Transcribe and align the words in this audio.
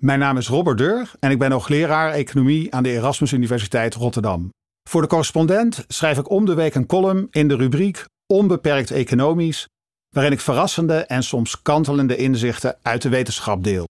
Mijn 0.00 0.18
naam 0.18 0.36
is 0.36 0.48
Robert 0.48 0.78
Deur 0.78 1.12
en 1.18 1.30
ik 1.30 1.38
ben 1.38 1.52
hoogleraar 1.52 2.12
economie 2.12 2.74
aan 2.74 2.82
de 2.82 2.90
Erasmus 2.90 3.32
Universiteit 3.32 3.94
Rotterdam. 3.94 4.48
Voor 4.88 5.00
de 5.00 5.08
correspondent 5.08 5.84
schrijf 5.88 6.18
ik 6.18 6.30
om 6.30 6.44
de 6.46 6.54
week 6.54 6.74
een 6.74 6.86
column 6.86 7.26
in 7.30 7.48
de 7.48 7.56
rubriek 7.56 8.04
Onbeperkt 8.26 8.90
Economisch, 8.90 9.68
waarin 10.14 10.32
ik 10.32 10.40
verrassende 10.40 10.94
en 10.94 11.22
soms 11.22 11.62
kantelende 11.62 12.16
inzichten 12.16 12.78
uit 12.82 13.02
de 13.02 13.08
wetenschap 13.08 13.64
deel. 13.64 13.84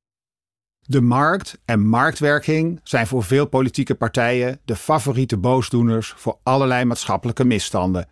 De 0.80 1.00
markt 1.00 1.60
en 1.64 1.86
marktwerking 1.86 2.80
zijn 2.82 3.06
voor 3.06 3.24
veel 3.24 3.46
politieke 3.46 3.94
partijen 3.94 4.60
de 4.64 4.76
favoriete 4.76 5.36
boosdoeners 5.36 6.14
voor 6.16 6.38
allerlei 6.42 6.84
maatschappelijke 6.84 7.44
misstanden. 7.44 8.08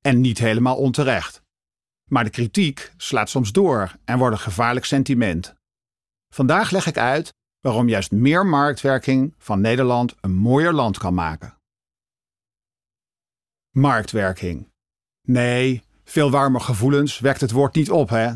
En 0.00 0.20
niet 0.20 0.38
helemaal 0.38 0.76
onterecht. 0.76 1.42
Maar 2.10 2.24
de 2.24 2.30
kritiek 2.30 2.92
slaat 2.96 3.30
soms 3.30 3.52
door 3.52 3.96
en 4.04 4.18
wordt 4.18 4.36
een 4.36 4.42
gevaarlijk 4.42 4.86
sentiment. 4.86 5.54
Vandaag 6.34 6.70
leg 6.70 6.86
ik 6.86 6.98
uit 6.98 7.38
waarom 7.60 7.88
juist 7.88 8.10
meer 8.10 8.46
marktwerking 8.46 9.34
van 9.38 9.60
Nederland 9.60 10.14
een 10.20 10.34
mooier 10.34 10.72
land 10.72 10.98
kan 10.98 11.14
maken. 11.14 11.58
Marktwerking. 13.70 14.68
Nee, 15.22 15.82
veel 16.04 16.30
warme 16.30 16.60
gevoelens 16.60 17.18
wekt 17.18 17.40
het 17.40 17.50
woord 17.50 17.74
niet 17.74 17.90
op, 17.90 18.08
hè? 18.08 18.32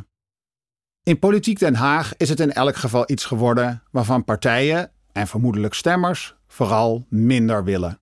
In 1.02 1.18
politiek 1.18 1.58
Den 1.58 1.74
Haag 1.74 2.16
is 2.16 2.28
het 2.28 2.40
in 2.40 2.52
elk 2.52 2.76
geval 2.76 3.10
iets 3.10 3.24
geworden 3.24 3.82
waarvan 3.90 4.24
partijen 4.24 4.92
en 5.12 5.26
vermoedelijk 5.26 5.74
stemmers 5.74 6.36
vooral 6.46 7.06
minder 7.08 7.64
willen. 7.64 8.00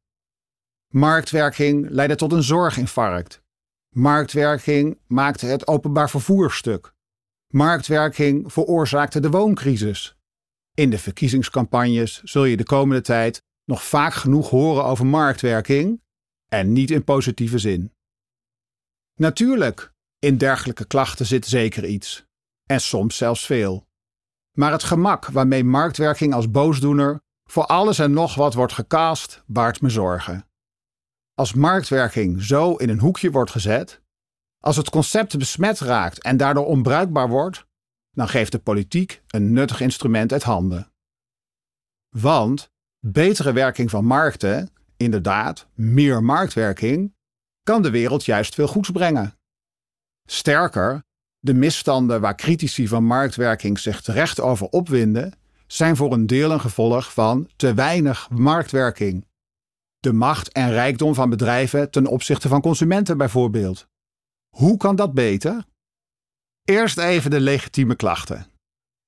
Marktwerking 0.89 1.91
leidde 1.91 2.17
tot 2.17 2.33
een 2.33 2.43
zorginfarct. 2.43 3.43
Marktwerking 3.89 4.99
maakte 5.07 5.47
het 5.47 5.67
openbaar 5.67 6.11
vervoer 6.11 6.51
stuk. 6.51 6.95
Marktwerking 7.49 8.53
veroorzaakte 8.53 9.21
de 9.21 9.31
wooncrisis. 9.31 10.17
In 10.75 10.91
de 10.91 10.99
verkiezingscampagnes 10.99 12.23
zul 12.23 12.45
je 12.45 12.57
de 12.57 12.65
komende 12.65 13.03
tijd 13.03 13.43
nog 13.65 13.85
vaak 13.85 14.15
genoeg 14.15 14.51
horen 14.51 14.85
over 14.85 15.07
marktwerking 15.07 16.03
en 16.49 16.73
niet 16.73 16.91
in 16.91 17.05
positieve 17.05 17.59
zin. 17.59 17.93
Natuurlijk, 19.15 19.93
in 20.19 20.39
dergelijke 20.39 20.87
klachten 20.87 21.27
zit 21.27 21.47
zeker 21.47 21.85
iets, 21.85 22.27
en 22.67 22.81
soms 22.81 23.17
zelfs 23.17 23.47
veel. 23.47 23.87
Maar 24.53 24.73
het 24.73 24.83
gemak 24.83 25.27
waarmee 25.27 25.65
marktwerking 25.65 26.35
als 26.35 26.51
boosdoener 26.51 27.23
voor 27.51 27.67
alles 27.67 27.99
en 27.99 28.13
nog 28.13 28.35
wat 28.35 28.55
wordt 28.55 28.73
gecast, 28.73 29.43
baart 29.47 29.81
me 29.81 29.89
zorgen. 29.89 30.49
Als 31.35 31.53
marktwerking 31.53 32.43
zo 32.43 32.75
in 32.75 32.89
een 32.89 33.01
hoekje 33.01 33.31
wordt 33.31 33.51
gezet, 33.51 34.03
als 34.59 34.77
het 34.77 34.91
concept 34.91 35.39
besmet 35.39 35.81
raakt 35.81 36.23
en 36.23 36.37
daardoor 36.37 36.67
onbruikbaar 36.67 37.29
wordt, 37.29 37.67
dan 38.13 38.29
geeft 38.29 38.53
de 38.53 38.59
politiek 38.59 39.23
een 39.27 39.53
nuttig 39.53 39.81
instrument 39.81 40.33
uit 40.33 40.43
handen. 40.43 40.93
Want 42.09 42.71
betere 42.99 43.53
werking 43.53 43.91
van 43.91 44.05
markten, 44.05 44.71
inderdaad, 44.97 45.67
meer 45.75 46.25
marktwerking, 46.25 47.15
kan 47.63 47.83
de 47.83 47.91
wereld 47.91 48.25
juist 48.25 48.55
veel 48.55 48.69
goeds 48.69 48.91
brengen. 48.91 49.39
Sterker, 50.25 51.03
de 51.39 51.55
misstanden 51.55 52.21
waar 52.21 52.37
critici 52.37 52.89
van 52.89 53.05
marktwerking 53.05 53.79
zich 53.79 54.01
terecht 54.01 54.41
over 54.41 54.67
opwinden, 54.67 55.33
zijn 55.67 55.97
voor 55.97 56.13
een 56.13 56.27
deel 56.27 56.51
een 56.51 56.61
gevolg 56.61 57.13
van 57.13 57.49
te 57.57 57.75
weinig 57.75 58.31
marktwerking. 58.31 59.27
De 59.99 60.13
macht 60.13 60.53
en 60.53 60.71
rijkdom 60.71 61.15
van 61.15 61.31
bedrijven 61.31 61.91
ten 61.91 62.07
opzichte 62.07 62.49
van 62.49 62.61
consumenten 62.61 63.17
bijvoorbeeld. 63.17 63.89
Hoe 64.49 64.77
kan 64.77 64.97
dat 64.97 65.15
beter? 65.15 65.65
Eerst 66.65 66.99
even 66.99 67.31
de 67.31 67.41
legitieme 67.41 67.97
klachten. 67.97 68.47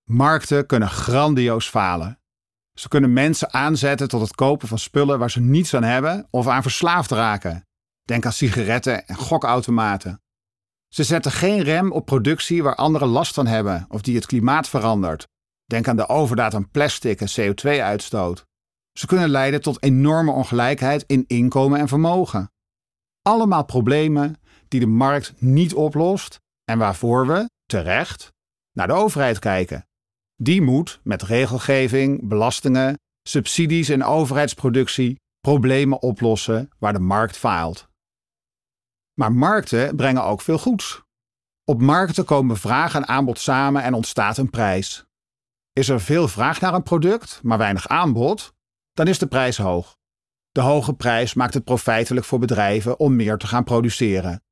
Markten 0.04 0.66
kunnen 0.66 0.88
grandioos 0.88 1.68
falen. 1.68 2.18
Ze 2.78 2.88
kunnen 2.88 3.12
mensen 3.12 3.52
aanzetten 3.52 4.08
tot 4.08 4.20
het 4.20 4.34
kopen 4.34 4.68
van 4.68 4.78
spullen 4.78 5.18
waar 5.18 5.30
ze 5.30 5.40
niets 5.40 5.74
aan 5.74 5.82
hebben 5.82 6.26
of 6.30 6.46
aan 6.46 6.62
verslaafd 6.62 7.10
raken. 7.10 7.66
Denk 8.02 8.26
aan 8.26 8.32
sigaretten 8.32 9.06
en 9.06 9.14
gokautomaten. 9.14 10.22
Ze 10.88 11.04
zetten 11.04 11.32
geen 11.32 11.62
rem 11.62 11.92
op 11.92 12.06
productie 12.06 12.62
waar 12.62 12.74
anderen 12.74 13.08
last 13.08 13.34
van 13.34 13.46
hebben 13.46 13.86
of 13.88 14.02
die 14.02 14.14
het 14.14 14.26
klimaat 14.26 14.68
verandert. 14.68 15.28
Denk 15.64 15.88
aan 15.88 15.96
de 15.96 16.08
overdaad 16.08 16.54
aan 16.54 16.70
plastic 16.70 17.20
en 17.20 17.28
CO2-uitstoot. 17.28 18.44
Ze 18.92 19.06
kunnen 19.06 19.28
leiden 19.28 19.62
tot 19.62 19.82
enorme 19.82 20.30
ongelijkheid 20.30 21.04
in 21.06 21.24
inkomen 21.26 21.78
en 21.78 21.88
vermogen. 21.88 22.52
Allemaal 23.22 23.64
problemen 23.64 24.40
die 24.68 24.80
de 24.80 24.86
markt 24.86 25.32
niet 25.40 25.74
oplost 25.74 26.42
en 26.64 26.78
waarvoor 26.78 27.26
we, 27.26 27.50
terecht, 27.66 28.32
naar 28.72 28.86
de 28.86 28.92
overheid 28.92 29.38
kijken. 29.38 29.86
Die 30.36 30.62
moet 30.62 31.00
met 31.02 31.22
regelgeving, 31.22 32.28
belastingen, 32.28 32.98
subsidies 33.28 33.88
en 33.88 34.04
overheidsproductie 34.04 35.20
problemen 35.40 36.02
oplossen 36.02 36.70
waar 36.78 36.92
de 36.92 36.98
markt 36.98 37.36
faalt. 37.36 37.88
Maar 39.14 39.32
markten 39.32 39.96
brengen 39.96 40.24
ook 40.24 40.40
veel 40.40 40.58
goeds. 40.58 41.02
Op 41.64 41.80
markten 41.80 42.24
komen 42.24 42.56
vraag 42.56 42.94
en 42.94 43.08
aanbod 43.08 43.38
samen 43.38 43.82
en 43.82 43.94
ontstaat 43.94 44.38
een 44.38 44.50
prijs. 44.50 45.04
Is 45.72 45.88
er 45.88 46.00
veel 46.00 46.28
vraag 46.28 46.60
naar 46.60 46.74
een 46.74 46.82
product, 46.82 47.40
maar 47.42 47.58
weinig 47.58 47.88
aanbod, 47.88 48.54
dan 48.92 49.06
is 49.06 49.18
de 49.18 49.26
prijs 49.26 49.56
hoog. 49.56 49.96
De 50.50 50.60
hoge 50.60 50.94
prijs 50.94 51.34
maakt 51.34 51.54
het 51.54 51.64
profijtelijk 51.64 52.26
voor 52.26 52.38
bedrijven 52.38 52.98
om 52.98 53.16
meer 53.16 53.36
te 53.36 53.46
gaan 53.46 53.64
produceren. 53.64 54.42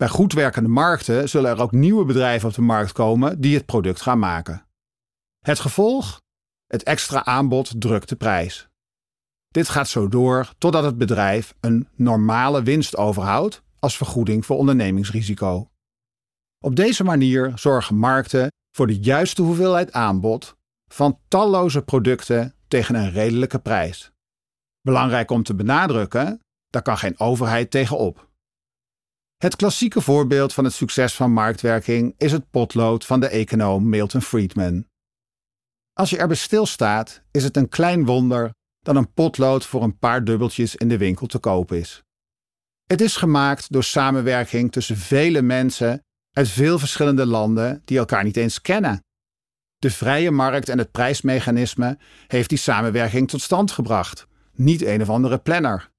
Bij 0.00 0.08
goed 0.08 0.32
werkende 0.32 0.68
markten 0.68 1.28
zullen 1.28 1.50
er 1.50 1.60
ook 1.60 1.72
nieuwe 1.72 2.04
bedrijven 2.04 2.48
op 2.48 2.54
de 2.54 2.60
markt 2.60 2.92
komen 2.92 3.40
die 3.40 3.54
het 3.54 3.66
product 3.66 4.00
gaan 4.00 4.18
maken. 4.18 4.66
Het 5.38 5.60
gevolg? 5.60 6.20
Het 6.66 6.82
extra 6.82 7.24
aanbod 7.24 7.80
drukt 7.80 8.08
de 8.08 8.16
prijs. 8.16 8.68
Dit 9.48 9.68
gaat 9.68 9.88
zo 9.88 10.08
door 10.08 10.52
totdat 10.58 10.84
het 10.84 10.98
bedrijf 10.98 11.54
een 11.60 11.88
normale 11.94 12.62
winst 12.62 12.96
overhoudt 12.96 13.62
als 13.78 13.96
vergoeding 13.96 14.46
voor 14.46 14.56
ondernemingsrisico. 14.56 15.70
Op 16.64 16.76
deze 16.76 17.04
manier 17.04 17.52
zorgen 17.54 17.96
markten 17.96 18.52
voor 18.76 18.86
de 18.86 18.98
juiste 18.98 19.42
hoeveelheid 19.42 19.92
aanbod 19.92 20.56
van 20.92 21.18
talloze 21.28 21.82
producten 21.82 22.54
tegen 22.68 22.94
een 22.94 23.10
redelijke 23.10 23.58
prijs. 23.58 24.10
Belangrijk 24.80 25.30
om 25.30 25.42
te 25.42 25.54
benadrukken, 25.54 26.40
daar 26.70 26.82
kan 26.82 26.98
geen 26.98 27.18
overheid 27.18 27.70
tegenop. 27.70 28.29
Het 29.40 29.56
klassieke 29.56 30.00
voorbeeld 30.00 30.54
van 30.54 30.64
het 30.64 30.72
succes 30.72 31.14
van 31.14 31.32
marktwerking 31.32 32.14
is 32.18 32.32
het 32.32 32.50
potlood 32.50 33.06
van 33.06 33.20
de 33.20 33.28
econoom 33.28 33.88
Milton 33.88 34.22
Friedman. 34.22 34.86
Als 35.92 36.10
je 36.10 36.18
erbij 36.18 36.36
stilstaat, 36.36 37.22
is 37.30 37.44
het 37.44 37.56
een 37.56 37.68
klein 37.68 38.04
wonder 38.04 38.52
dat 38.80 38.96
een 38.96 39.12
potlood 39.12 39.66
voor 39.66 39.82
een 39.82 39.98
paar 39.98 40.24
dubbeltjes 40.24 40.76
in 40.76 40.88
de 40.88 40.98
winkel 40.98 41.26
te 41.26 41.38
koop 41.38 41.72
is. 41.72 42.02
Het 42.86 43.00
is 43.00 43.16
gemaakt 43.16 43.72
door 43.72 43.84
samenwerking 43.84 44.72
tussen 44.72 44.96
vele 44.96 45.42
mensen 45.42 46.02
uit 46.30 46.48
veel 46.48 46.78
verschillende 46.78 47.26
landen 47.26 47.82
die 47.84 47.98
elkaar 47.98 48.24
niet 48.24 48.36
eens 48.36 48.60
kennen. 48.60 49.04
De 49.76 49.90
vrije 49.90 50.30
markt 50.30 50.68
en 50.68 50.78
het 50.78 50.90
prijsmechanisme 50.90 51.98
heeft 52.26 52.48
die 52.48 52.58
samenwerking 52.58 53.28
tot 53.28 53.40
stand 53.40 53.70
gebracht, 53.70 54.26
niet 54.52 54.82
een 54.82 55.02
of 55.02 55.08
andere 55.08 55.38
planner. 55.38 55.90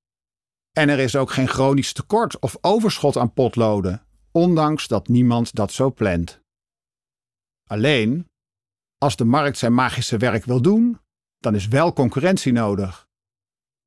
En 0.71 0.89
er 0.89 0.99
is 0.99 1.15
ook 1.15 1.31
geen 1.31 1.47
chronisch 1.47 1.93
tekort 1.93 2.39
of 2.39 2.57
overschot 2.61 3.17
aan 3.17 3.33
potloden, 3.33 4.05
ondanks 4.31 4.87
dat 4.87 5.07
niemand 5.07 5.55
dat 5.55 5.71
zo 5.71 5.91
plant. 5.91 6.39
Alleen, 7.67 8.27
als 8.97 9.15
de 9.15 9.25
markt 9.25 9.57
zijn 9.57 9.73
magische 9.73 10.17
werk 10.17 10.45
wil 10.45 10.61
doen, 10.61 10.99
dan 11.39 11.55
is 11.55 11.67
wel 11.67 11.93
concurrentie 11.93 12.51
nodig. 12.51 13.07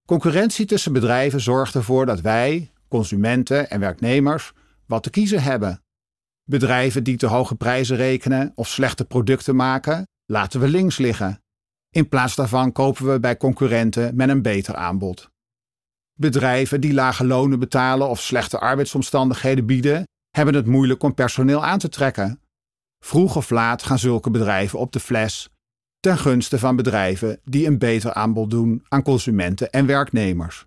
Concurrentie 0.07 0.67
tussen 0.67 0.93
bedrijven 0.93 1.41
zorgt 1.41 1.75
ervoor 1.75 2.07
dat 2.07 2.21
wij, 2.21 2.73
consumenten 2.89 3.71
en 3.71 3.81
werknemers, 3.81 4.53
wat 4.87 5.03
te 5.03 5.11
kiezen 5.11 5.43
hebben. 5.43 5.83
Bedrijven 6.45 7.05
die 7.05 7.17
te 7.17 7.27
hoge 7.27 7.55
prijzen 7.55 7.97
rekenen 7.97 8.53
of 8.55 8.69
slechte 8.69 9.05
producten 9.05 9.57
maken, 9.57 10.07
laten 10.27 10.61
we 10.61 10.69
links 10.69 10.99
liggen. 10.99 11.43
In 11.91 12.09
plaats 12.09 12.35
daarvan 12.35 12.73
kopen 12.73 13.13
we 13.13 13.21
bij 13.21 13.37
concurrenten 13.37 14.17
met 14.17 14.29
een 14.29 14.43
beter 14.43 14.75
aanbod. 14.75 15.33
Bedrijven 16.15 16.81
die 16.81 16.95
lage 16.95 17.27
lonen 17.27 17.59
betalen 17.59 18.09
of 18.09 18.21
slechte 18.21 18.59
arbeidsomstandigheden 18.59 19.67
bieden, 19.67 20.05
hebben 20.31 20.55
het 20.55 20.67
moeilijk 20.67 21.03
om 21.03 21.15
personeel 21.15 21.65
aan 21.65 21.79
te 21.79 21.89
trekken. 21.89 22.41
Vroeg 23.05 23.37
of 23.37 23.51
laat 23.51 23.83
gaan 23.83 23.99
zulke 23.99 24.31
bedrijven 24.31 24.79
op 24.79 24.93
de 24.93 25.01
fles, 25.01 25.49
ten 26.01 26.19
gunste 26.19 26.59
van 26.59 26.77
bedrijven 26.77 27.41
die 27.45 27.67
een 27.67 27.79
beter 27.79 28.13
aanbod 28.13 28.51
doen 28.51 28.85
aan 28.89 29.03
consumenten 29.03 29.71
en 29.71 29.87
werknemers. 29.87 30.67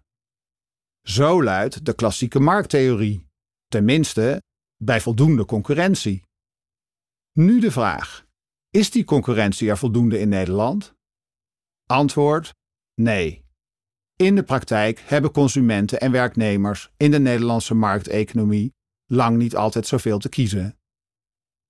Zo 1.02 1.44
luidt 1.44 1.86
de 1.86 1.94
klassieke 1.94 2.40
markttheorie, 2.40 3.26
tenminste 3.68 4.42
bij 4.84 5.02
voldoende 5.02 5.46
concurrentie. 5.46 6.24
Nu 7.34 7.60
de 7.60 7.72
vraag: 7.72 8.26
is 8.70 8.92
die 8.92 9.04
concurrentie 9.04 9.70
er 9.70 9.78
voldoende 9.78 10.20
in 10.20 10.30
Nederland? 10.30 10.94
Antwoord: 11.86 12.54
nee. 13.02 13.46
In 14.24 14.36
de 14.36 14.44
praktijk 14.44 15.04
hebben 15.06 15.32
consumenten 15.32 16.00
en 16.00 16.12
werknemers 16.12 16.92
in 16.98 17.12
de 17.12 17.20
Nederlandse 17.20 17.74
markteconomie 17.74 18.74
lang 19.06 19.38
niet 19.38 19.56
altijd 19.56 19.88
zoveel 19.88 20.20
te 20.20 20.30
kiezen. 20.30 20.78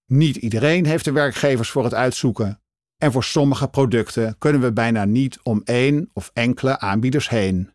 Niet 0.06 0.36
iedereen 0.36 0.86
heeft 0.86 1.06
de 1.06 1.12
werkgevers 1.12 1.70
voor 1.70 1.84
het 1.84 1.94
uitzoeken. 1.94 2.62
en 2.98 3.12
voor 3.12 3.24
sommige 3.24 3.68
producten 3.68 4.38
kunnen 4.38 4.62
we 4.62 4.74
bijna 4.74 5.06
niet 5.06 5.40
om 5.44 5.62
één 5.64 6.10
of 6.14 6.32
enkele 6.34 6.80
aanbieders 6.80 7.30
heen. 7.30 7.72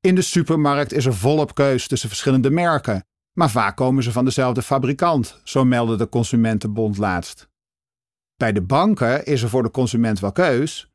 In 0.00 0.14
de 0.14 0.22
supermarkt 0.22 0.92
is 0.92 1.06
er 1.06 1.14
volop 1.14 1.54
keus 1.54 1.86
tussen 1.86 2.08
verschillende 2.08 2.50
merken, 2.50 3.04
maar 3.32 3.50
vaak 3.50 3.76
komen 3.76 4.02
ze 4.02 4.12
van 4.12 4.24
dezelfde 4.24 4.62
fabrikant, 4.62 5.40
zo 5.44 5.64
meldde 5.64 5.96
de 5.96 6.08
Consumentenbond 6.08 6.96
laatst. 6.96 7.48
Bij 8.36 8.52
de 8.52 8.62
banken 8.62 9.24
is 9.24 9.42
er 9.42 9.48
voor 9.48 9.62
de 9.62 9.70
consument 9.70 10.20
wel 10.20 10.32
keus, 10.32 10.91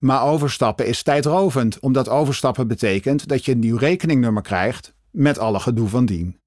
maar 0.00 0.22
overstappen 0.22 0.86
is 0.86 1.02
tijdrovend, 1.02 1.78
omdat 1.78 2.08
overstappen 2.08 2.68
betekent 2.68 3.28
dat 3.28 3.44
je 3.44 3.52
een 3.52 3.58
nieuw 3.58 3.76
rekeningnummer 3.76 4.42
krijgt 4.42 4.94
met 5.10 5.38
alle 5.38 5.60
gedoe 5.60 5.88
van 5.88 6.06
dien. 6.06 6.40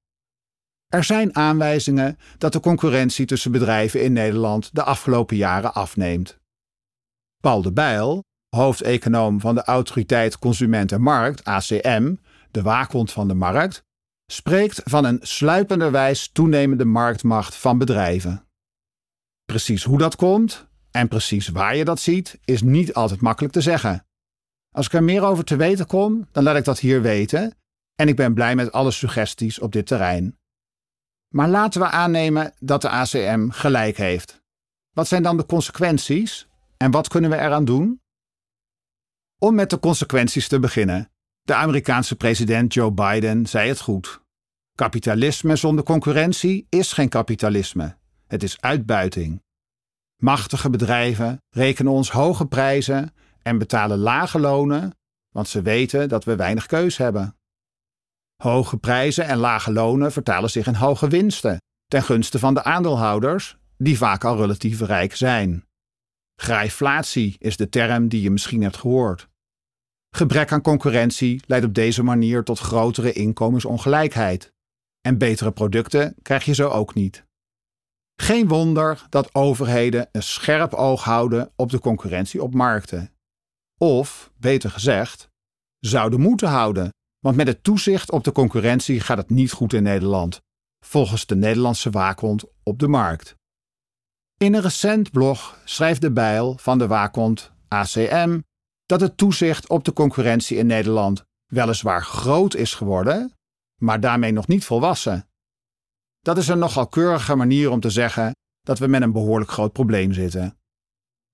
Er 0.88 1.04
zijn 1.04 1.36
aanwijzingen 1.36 2.18
dat 2.38 2.54
de 2.54 2.60
concurrentie 2.60 3.26
tussen 3.26 3.52
bedrijven 3.52 4.04
in 4.04 4.14
Nederland 4.14 4.70
de 4.76 4.84
afgelopen 4.84 5.36
jaren 5.36 5.74
afneemt. 5.74 6.40
Paul 7.42 7.62
de 7.62 7.74
Bijl, 7.74 8.24
hoofdeconoom 8.50 9.40
van 9.40 9.56
de 9.56 9.64
Autoriteit 9.64 10.40
Consument 10.40 10.92
en 10.92 11.02
Markt, 11.02 11.44
ACM, 11.44 12.16
de 12.52 12.62
waakhond 12.62 13.12
van 13.12 13.28
de 13.28 13.34
markt, 13.34 13.84
spreekt 14.32 14.82
van 14.84 15.06
een 15.06 15.20
sluipenderwijs 15.22 16.30
toenemende 16.32 16.86
marktmacht 16.86 17.56
van 17.56 17.78
bedrijven. 17.78 18.48
Precies 19.46 19.84
hoe 19.84 19.98
dat 19.98 20.16
komt 20.16 20.72
en 20.94 21.08
precies 21.08 21.48
waar 21.48 21.76
je 21.76 21.86
dat 21.86 22.00
ziet, 22.00 22.40
is 22.46 22.62
niet 22.62 22.94
altijd 22.94 23.22
makkelijk 23.22 23.54
te 23.54 23.62
zeggen. 23.62 24.06
Als 24.72 24.86
ik 24.86 24.94
er 24.94 25.04
meer 25.04 25.24
over 25.24 25.44
te 25.44 25.56
weten 25.56 25.88
kom, 25.88 26.28
dan 26.32 26.44
laat 26.44 26.56
ik 26.56 26.64
dat 26.64 26.80
hier 26.80 27.02
weten 27.02 27.58
en 27.96 28.08
ik 28.08 28.16
ben 28.16 28.34
blij 28.34 28.56
met 28.56 28.72
alle 28.72 28.92
suggesties 28.92 29.60
op 29.60 29.72
dit 29.72 29.88
terrein. 29.88 30.38
Maar 31.34 31.50
laten 31.50 31.82
we 31.82 31.88
aannemen 31.88 32.54
dat 32.60 32.82
de 32.82 32.90
ACM 32.90 33.50
gelijk 33.50 33.98
heeft. 33.98 34.42
Wat 34.92 35.08
zijn 35.08 35.24
dan 35.24 35.38
de 35.38 35.46
consequenties 35.46 36.48
en 36.78 36.92
wat 36.92 37.08
kunnen 37.08 37.30
we 37.30 37.36
eraan 37.36 37.66
doen? 37.66 38.02
Om 39.40 39.56
met 39.56 39.70
de 39.70 39.80
consequenties 39.80 40.48
te 40.48 40.60
beginnen. 40.60 41.12
De 41.42 41.54
Amerikaanse 41.54 42.16
president 42.16 42.74
Joe 42.74 42.92
Biden 42.92 43.46
zei 43.46 43.70
het 43.70 43.80
goed. 43.80 44.22
Kapitalisme 44.76 45.56
zonder 45.56 45.84
concurrentie 45.84 46.68
is 46.70 46.94
geen 46.94 47.10
kapitalisme. 47.10 47.98
Het 48.28 48.44
is 48.44 48.62
uitbuiting. 48.62 49.43
Machtige 50.18 50.70
bedrijven 50.70 51.38
rekenen 51.50 51.92
ons 51.92 52.12
hoge 52.12 52.46
prijzen 52.46 53.14
en 53.42 53.58
betalen 53.58 53.98
lage 53.98 54.40
lonen, 54.40 54.98
want 55.30 55.48
ze 55.48 55.62
weten 55.62 56.10
dat 56.10 56.24
we 56.24 56.36
weinig 56.36 56.66
keus 56.66 56.98
hebben. 56.98 57.38
Hoge 58.42 58.78
prijzen 58.78 59.26
en 59.26 59.38
lage 59.38 59.72
lonen 59.72 60.12
vertalen 60.12 60.50
zich 60.50 60.68
in 60.68 60.74
hoge 60.74 61.08
winsten, 61.08 61.62
ten 61.86 62.04
gunste 62.04 62.40
van 62.40 62.54
de 62.54 62.64
aandeelhouders, 62.64 63.58
die 63.78 63.98
vaak 63.98 64.24
al 64.24 64.38
relatief 64.38 64.80
rijk 64.80 65.16
zijn. 65.16 65.66
Grijflatie 66.36 67.36
is 67.40 67.58
de 67.58 67.70
term 67.70 68.08
die 68.08 68.22
je 68.22 68.32
misschien 68.32 68.62
hebt 68.62 68.78
gehoord. 68.78 69.28
Gebrek 70.16 70.52
aan 70.52 70.62
concurrentie 70.62 71.42
leidt 71.48 71.66
op 71.66 71.74
deze 71.74 72.04
manier 72.04 72.44
tot 72.44 72.60
grotere 72.60 73.12
inkomensongelijkheid. 73.14 74.54
En 75.02 75.18
betere 75.18 75.52
producten 75.52 76.16
krijg 76.22 76.46
je 76.46 76.54
zo 76.54 76.70
ook 76.70 76.94
niet. 76.94 77.26
Geen 78.16 78.48
wonder 78.48 79.06
dat 79.10 79.36
overheden 79.36 80.10
een 80.12 80.24
scherp 80.24 80.74
oog 80.74 81.04
houden 81.04 81.52
op 81.56 81.70
de 81.70 81.80
concurrentie 81.80 82.44
op 82.44 82.54
markten. 82.54 83.12
Of, 83.78 84.32
beter 84.38 84.70
gezegd, 84.70 85.28
zouden 85.80 86.20
moeten 86.20 86.48
houden, 86.48 86.90
want 87.20 87.36
met 87.36 87.48
het 87.48 87.64
toezicht 87.64 88.12
op 88.12 88.24
de 88.24 88.32
concurrentie 88.32 89.00
gaat 89.00 89.18
het 89.18 89.30
niet 89.30 89.52
goed 89.52 89.74
in 89.74 89.84
Nederland, 89.84 90.42
volgens 90.86 91.26
de 91.26 91.36
Nederlandse 91.36 91.90
waakhond 91.90 92.44
op 92.64 92.80
de 92.80 92.88
markt. 92.88 93.36
In 94.38 94.54
een 94.54 94.62
recent 94.62 95.12
blog 95.12 95.62
schrijft 95.64 96.02
de 96.02 96.12
Bijl 96.12 96.58
van 96.58 96.78
de 96.78 96.88
waakhond 96.88 97.52
ACM 97.68 98.40
dat 98.86 99.02
het 99.02 99.18
toezicht 99.18 99.70
op 99.70 99.84
de 99.84 99.94
concurrentie 99.94 100.58
in 100.58 100.66
Nederland 100.66 101.24
weliswaar 101.46 102.04
groot 102.04 102.56
is 102.56 102.74
geworden, 102.74 103.34
maar 103.82 104.00
daarmee 104.00 104.32
nog 104.32 104.48
niet 104.48 104.66
volwassen. 104.66 105.28
Dat 106.24 106.38
is 106.38 106.48
een 106.48 106.60
nogal 106.60 106.88
keurige 106.88 107.36
manier 107.36 107.72
om 107.72 107.80
te 107.80 107.90
zeggen 107.90 108.36
dat 108.62 108.80
we 108.80 108.88
met 108.88 109.02
een 109.02 109.12
behoorlijk 109.12 109.52
groot 109.52 109.74
probleem 109.74 110.14
zitten. 110.14 110.58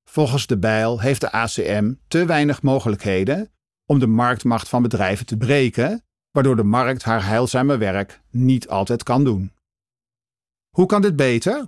Volgens 0.10 0.48
de 0.48 0.58
Bijl 0.58 1.00
heeft 1.00 1.22
de 1.22 1.32
ACM 1.32 1.94
te 2.08 2.26
weinig 2.26 2.62
mogelijkheden 2.62 3.52
om 3.86 4.00
de 4.00 4.08
marktmacht 4.08 4.70
van 4.70 4.82
bedrijven 4.82 5.26
te 5.26 5.38
breken, 5.38 6.04
waardoor 6.32 6.56
de 6.56 6.64
markt 6.64 7.04
haar 7.04 7.26
heilzame 7.26 7.78
werk 7.78 8.22
niet 8.30 8.68
altijd 8.70 9.04
kan 9.04 9.24
doen. 9.24 9.54
Hoe 10.70 10.86
kan 10.86 11.02
dit 11.02 11.16
beter? 11.16 11.68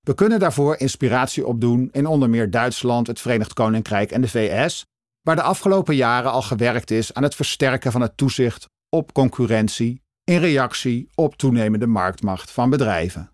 We 0.00 0.14
kunnen 0.14 0.38
daarvoor 0.38 0.76
inspiratie 0.76 1.46
opdoen 1.46 1.88
in 1.92 2.06
onder 2.06 2.30
meer 2.30 2.50
Duitsland, 2.50 3.06
het 3.06 3.20
Verenigd 3.20 3.52
Koninkrijk 3.52 4.10
en 4.10 4.20
de 4.20 4.28
VS, 4.28 4.84
waar 5.20 5.36
de 5.36 5.42
afgelopen 5.42 5.96
jaren 5.96 6.30
al 6.30 6.42
gewerkt 6.42 6.90
is 6.90 7.14
aan 7.14 7.22
het 7.22 7.34
versterken 7.34 7.92
van 7.92 8.00
het 8.00 8.16
toezicht 8.16 8.68
op 8.88 9.12
concurrentie 9.12 10.03
in 10.24 10.38
reactie 10.38 11.08
op 11.14 11.36
toenemende 11.36 11.86
marktmacht 11.86 12.50
van 12.50 12.70
bedrijven. 12.70 13.32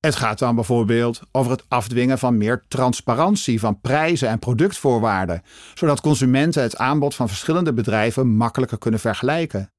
Het 0.00 0.16
gaat 0.16 0.38
dan 0.38 0.54
bijvoorbeeld 0.54 1.22
over 1.32 1.50
het 1.50 1.64
afdwingen 1.68 2.18
van 2.18 2.38
meer 2.38 2.64
transparantie 2.68 3.60
van 3.60 3.80
prijzen 3.80 4.28
en 4.28 4.38
productvoorwaarden, 4.38 5.42
zodat 5.74 6.00
consumenten 6.00 6.62
het 6.62 6.76
aanbod 6.76 7.14
van 7.14 7.28
verschillende 7.28 7.72
bedrijven 7.72 8.36
makkelijker 8.36 8.78
kunnen 8.78 9.00
vergelijken. 9.00 9.72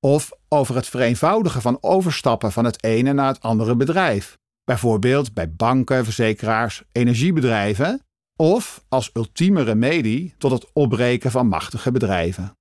Of 0.00 0.30
over 0.48 0.74
het 0.74 0.86
vereenvoudigen 0.86 1.60
van 1.62 1.78
overstappen 1.80 2.52
van 2.52 2.64
het 2.64 2.84
ene 2.84 3.12
naar 3.12 3.26
het 3.26 3.40
andere 3.40 3.76
bedrijf, 3.76 4.38
bijvoorbeeld 4.64 5.34
bij 5.34 5.52
banken, 5.52 6.04
verzekeraars, 6.04 6.82
energiebedrijven, 6.92 8.00
of 8.36 8.84
als 8.88 9.10
ultieme 9.12 9.62
remedie 9.62 10.34
tot 10.38 10.50
het 10.50 10.72
opbreken 10.72 11.30
van 11.30 11.46
machtige 11.46 11.92
bedrijven. 11.92 12.56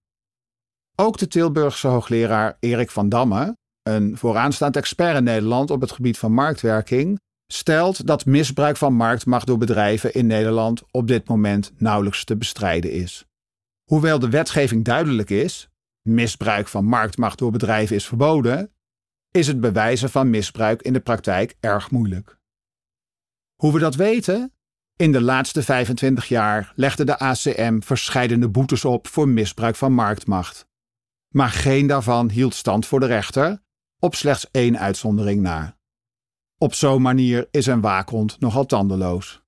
Ook 0.95 1.18
de 1.18 1.28
Tilburgse 1.28 1.88
hoogleraar 1.88 2.57
Erik 2.60 2.92
van 2.92 3.10
Damme, 3.10 3.57
een 3.84 4.18
vooraanstaand 4.18 4.75
expert 4.75 5.18
in 5.18 5.24
Nederland 5.24 5.72
op 5.72 5.81
het 5.81 5.92
gebied 5.92 6.18
van 6.18 6.34
marktwerking, 6.34 7.19
stelt 7.48 8.07
dat 8.07 8.25
misbruik 8.25 8.78
van 8.78 8.94
marktmacht 8.94 9.48
door 9.48 9.57
bedrijven 9.57 10.13
in 10.13 10.28
Nederland 10.28 10.84
op 10.92 11.07
dit 11.07 11.28
moment 11.28 11.72
nauwelijks 11.78 12.24
te 12.24 12.38
bestrijden 12.38 12.92
is. 12.92 13.25
Hoewel 13.84 14.19
de 14.19 14.30
wetgeving 14.30 14.84
duidelijk 14.84 15.30
is, 15.30 15.69
misbruik 16.01 16.68
van 16.68 16.86
marktmacht 16.86 17.38
door 17.38 17.51
bedrijven 17.51 17.95
is 17.95 18.06
verboden, 18.06 18.72
is 19.31 19.48
het 19.48 19.60
bewijzen 19.60 20.10
van 20.10 20.30
misbruik 20.30 20.81
in 20.81 20.94
de 20.94 21.00
praktijk 21.00 21.56
erg 21.60 21.92
moeilijk. 21.92 22.38
Hoe 23.56 23.74
we 23.74 23.80
dat 23.80 23.95
weten? 23.95 24.54
In 24.95 25.12
de 25.12 25.22
laatste 25.22 25.63
25 25.63 26.28
jaar 26.28 26.74
legde 26.75 27.04
de 27.04 27.19
ACM 27.19 27.80
verscheidene 27.80 28.50
boetes 28.50 28.85
op 28.85 29.07
voor 29.07 29.28
misbruik 29.28 29.76
van 29.76 29.94
marktmacht. 29.94 30.71
Maar 31.33 31.49
geen 31.49 31.87
daarvan 31.87 32.30
hield 32.30 32.54
stand 32.54 32.85
voor 32.85 32.99
de 32.99 33.06
rechter, 33.06 33.61
op 33.99 34.16
slechts 34.16 34.52
één 34.52 34.80
uitzondering 34.80 35.42
na. 35.42 35.78
Op 36.57 36.73
zo'n 36.73 37.02
manier 37.02 37.47
is 37.52 37.66
een 37.66 37.81
waakhond 37.81 38.40
nogal 38.40 38.66
tandeloos. 38.66 39.42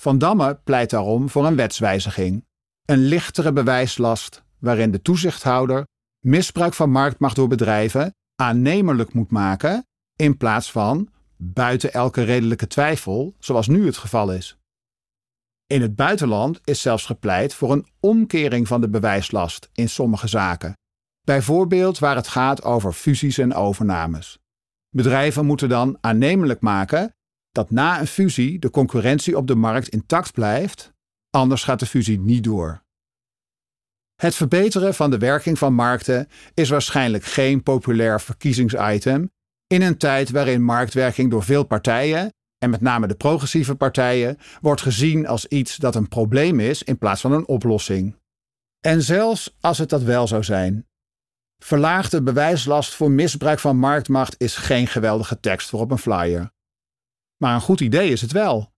Van 0.00 0.18
Damme 0.18 0.60
pleit 0.64 0.90
daarom 0.90 1.28
voor 1.28 1.46
een 1.46 1.56
wetswijziging, 1.56 2.46
een 2.84 2.98
lichtere 2.98 3.52
bewijslast 3.52 4.42
waarin 4.58 4.90
de 4.90 5.02
toezichthouder 5.02 5.86
misbruik 6.26 6.74
van 6.74 6.90
marktmacht 6.90 7.36
door 7.36 7.48
bedrijven 7.48 8.14
aannemelijk 8.34 9.12
moet 9.12 9.30
maken 9.30 9.86
in 10.16 10.36
plaats 10.36 10.70
van 10.70 11.08
buiten 11.36 11.92
elke 11.92 12.22
redelijke 12.22 12.66
twijfel, 12.66 13.34
zoals 13.38 13.68
nu 13.68 13.86
het 13.86 13.96
geval 13.96 14.32
is. 14.32 14.61
In 15.72 15.82
het 15.82 15.96
buitenland 15.96 16.60
is 16.64 16.80
zelfs 16.80 17.06
gepleit 17.06 17.54
voor 17.54 17.72
een 17.72 17.86
omkering 18.00 18.68
van 18.68 18.80
de 18.80 18.88
bewijslast 18.88 19.68
in 19.72 19.88
sommige 19.88 20.28
zaken, 20.28 20.76
bijvoorbeeld 21.24 21.98
waar 21.98 22.16
het 22.16 22.28
gaat 22.28 22.62
over 22.62 22.92
fusies 22.92 23.38
en 23.38 23.54
overnames. 23.54 24.38
Bedrijven 24.88 25.46
moeten 25.46 25.68
dan 25.68 25.98
aannemelijk 26.00 26.60
maken 26.60 27.14
dat 27.50 27.70
na 27.70 28.00
een 28.00 28.06
fusie 28.06 28.58
de 28.58 28.70
concurrentie 28.70 29.36
op 29.36 29.46
de 29.46 29.54
markt 29.54 29.88
intact 29.88 30.32
blijft, 30.32 30.92
anders 31.30 31.64
gaat 31.64 31.78
de 31.78 31.86
fusie 31.86 32.20
niet 32.20 32.44
door. 32.44 32.82
Het 34.14 34.34
verbeteren 34.34 34.94
van 34.94 35.10
de 35.10 35.18
werking 35.18 35.58
van 35.58 35.74
markten 35.74 36.28
is 36.54 36.68
waarschijnlijk 36.68 37.24
geen 37.24 37.62
populair 37.62 38.20
verkiezingsitem 38.20 39.30
in 39.66 39.82
een 39.82 39.98
tijd 39.98 40.30
waarin 40.30 40.62
marktwerking 40.62 41.30
door 41.30 41.42
veel 41.42 41.64
partijen, 41.64 42.32
en 42.62 42.70
met 42.70 42.80
name 42.80 43.06
de 43.06 43.14
progressieve 43.14 43.74
partijen, 43.74 44.38
wordt 44.60 44.80
gezien 44.80 45.26
als 45.26 45.46
iets 45.46 45.76
dat 45.76 45.94
een 45.94 46.08
probleem 46.08 46.60
is 46.60 46.82
in 46.82 46.98
plaats 46.98 47.20
van 47.20 47.32
een 47.32 47.46
oplossing. 47.46 48.16
En 48.80 49.02
zelfs 49.02 49.56
als 49.60 49.78
het 49.78 49.88
dat 49.88 50.02
wel 50.02 50.26
zou 50.26 50.44
zijn. 50.44 50.86
Verlaagde 51.58 52.22
bewijslast 52.22 52.94
voor 52.94 53.10
misbruik 53.10 53.58
van 53.58 53.76
marktmacht 53.76 54.34
is 54.38 54.56
geen 54.56 54.86
geweldige 54.86 55.40
tekst 55.40 55.68
voor 55.68 55.80
op 55.80 55.90
een 55.90 55.98
flyer. 55.98 56.52
Maar 57.36 57.54
een 57.54 57.60
goed 57.60 57.80
idee 57.80 58.10
is 58.10 58.20
het 58.20 58.32
wel. 58.32 58.72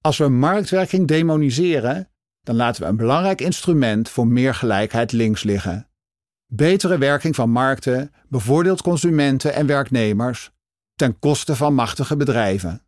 Als 0.00 0.18
we 0.18 0.28
marktwerking 0.28 1.06
demoniseren, 1.06 2.10
dan 2.40 2.56
laten 2.56 2.82
we 2.82 2.88
een 2.88 2.96
belangrijk 2.96 3.40
instrument 3.40 4.08
voor 4.08 4.26
meer 4.26 4.54
gelijkheid 4.54 5.12
links 5.12 5.42
liggen. 5.42 5.88
Betere 6.46 6.98
werking 6.98 7.34
van 7.34 7.50
markten 7.50 8.12
bevoordeelt 8.28 8.82
consumenten 8.82 9.54
en 9.54 9.66
werknemers 9.66 10.50
ten 10.94 11.18
koste 11.18 11.56
van 11.56 11.74
machtige 11.74 12.16
bedrijven. 12.16 12.87